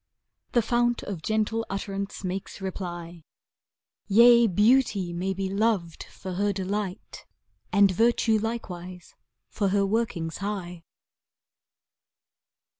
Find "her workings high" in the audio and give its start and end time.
9.67-10.85